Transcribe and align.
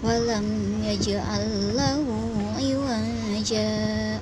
Walam 0.03 0.83
yaj'al 0.83 1.71
lahu 1.71 2.35
iwaja. 2.59 4.19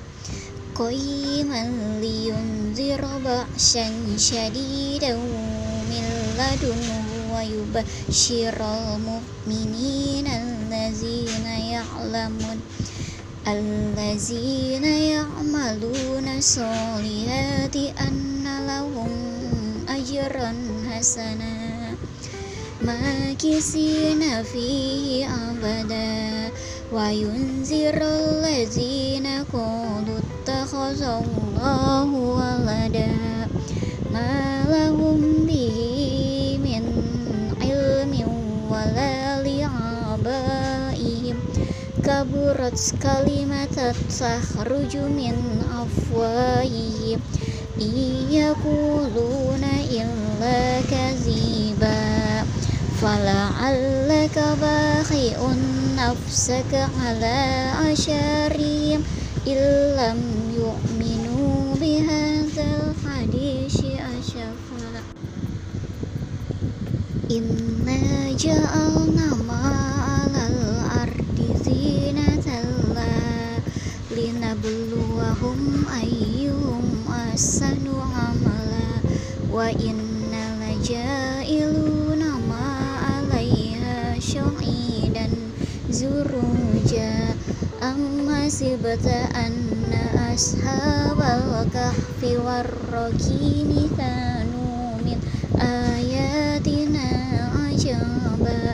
Qayman 0.70 1.98
liyunzira 1.98 3.18
ba'san 3.26 4.14
syadidan 4.14 5.18
min 5.90 6.06
ladunhu 6.38 7.34
wa 7.34 7.42
yubashiral 7.42 9.02
الذين 10.86 11.46
يعلمون 11.46 12.58
الذين 13.48 14.84
يعملون 14.84 16.28
الصالحات 16.38 17.76
أن 17.76 18.46
لهم 18.66 19.10
أجرا 19.88 20.54
حسنا 20.90 21.54
ماكثين 22.82 24.42
فيه 24.42 25.26
أبدا. 25.26 26.50
وينذر 26.92 27.98
الذين 28.02 29.26
قالوا 29.52 30.18
اتخذ 30.22 31.02
الله 31.02 32.08
ولدا. 32.14 33.14
ما 34.14 34.64
لهم 34.70 35.46
به 35.46 35.78
من 36.62 36.82
علم 37.62 38.12
ولا 38.70 39.42
لعباد. 39.42 40.65
كبرت 42.06 42.94
كلمة 43.02 43.94
تخرج 44.20 44.96
من 44.96 45.34
أفواههم 45.82 47.20
إن 47.80 47.96
يقولون 48.30 49.64
إلا 49.90 50.80
كذبا 50.80 52.44
فلعلك 53.02 54.38
باخع 54.60 55.38
نفسك 55.98 56.72
على 57.04 57.70
أشارهم 57.92 59.02
إن 59.46 59.58
لم 59.98 60.20
يؤمنوا 60.56 61.74
بهذا 61.80 62.66
الحديث 62.86 63.76
أشفا 63.84 65.02
إنا 67.30 68.32
جعلنا 68.38 69.34
linabluwahum 75.36 75.84
ayyuhum 75.92 77.04
ahsanu 77.12 78.00
amala 78.00 79.04
wa 79.52 79.68
inna 79.68 80.56
laja'iluna 80.56 82.40
ma'alaiha 82.40 84.16
syu'idan 84.16 85.52
zuruja. 85.92 87.36
Amma 87.84 88.48
sibata 88.48 89.28
anna 89.36 90.32
ashabal 90.32 91.68
kahfi 91.68 92.40
warraqimi 92.40 93.92
kanu 93.92 94.96
min 95.04 95.20
ayatina 95.60 97.44
ajaba. 97.68 98.72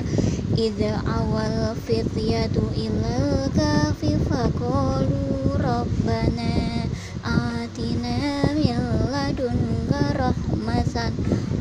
Idza 0.54 1.02
awal 1.10 1.74
fityatu 1.74 2.70
ilal 2.78 3.50
kahfi 3.50 4.14
faqalu 4.30 5.31
rabbana 5.82 6.86
atina 7.26 8.14
min 8.54 8.78
ladunka 9.10 10.14
rahmatan 10.14 11.10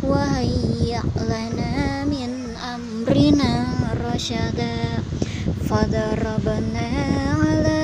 wa 0.06 0.22
hayya 0.38 1.02
lana 1.26 2.06
min 2.06 2.54
amrina 2.54 3.82
rasyada 3.98 5.02
fadarabna 5.66 6.86
ala 7.34 7.82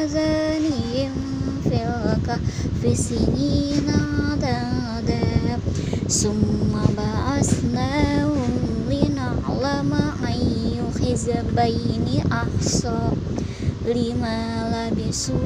azanihim 0.00 1.12
fil 1.60 1.92
kahfi 2.24 2.96
sinina 2.96 4.00
adada 4.40 5.60
summa 6.08 6.88
ba'asnahum 6.96 8.48
lina'lama 8.88 10.24
ayyu 10.24 10.88
hizbaini 10.96 12.24
ahsa 12.32 13.12
lima 13.84 14.64
labisu 14.72 15.36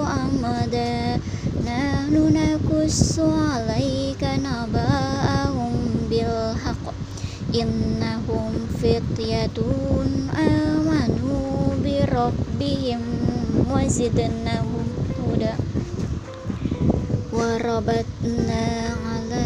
amada 0.00 1.20
nahnu 1.60 2.32
nakussu 2.32 3.28
alaika 3.28 4.40
naba'ahum 4.40 6.08
bil 6.08 6.56
haqq 6.56 6.96
innahum 7.52 8.64
fityatun 8.80 10.32
amanu 10.32 11.76
bi 11.84 12.00
rabbihim 12.00 13.04
wa 13.68 13.84
huda. 15.20 15.52
Warabatna 17.28 18.64
ala 19.04 19.44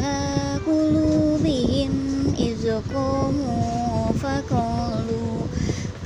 qulubihim 0.63 2.31
iz 2.39 2.63
qamu 2.95 3.59
faqalu 4.15 5.51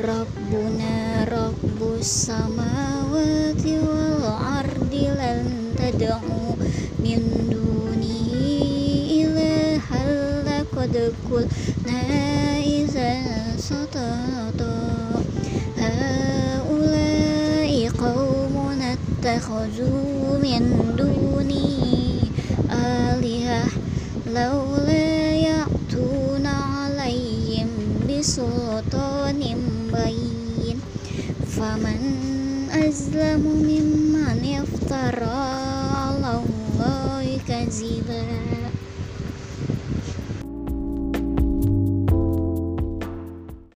rabbuna 0.01 1.29
rabbus 1.29 1.74
samawati 2.05 3.81
wal 3.81 4.29
ardi 4.61 5.09
lan 5.09 5.73
tad'u 5.73 6.53
min 7.01 7.49
dunihi 7.49 9.25
ilahal 9.25 10.45
laqad 10.45 10.93
qulna 11.25 12.05
idzan 12.61 13.57
satata 13.57 14.69
haula'i 15.81 17.09
qaumun 17.89 18.85
attakhadhu 18.85 20.37
min 20.45 20.61
duni 21.01 22.29
alihah 22.69 23.65
laula 24.29 24.84
فمن 31.57 32.01
أظلم 32.73 33.43
ممن 33.71 34.41
افترى 34.63 35.45
على 35.95 36.33
الله 36.43 37.39
كذبا. 37.49 38.23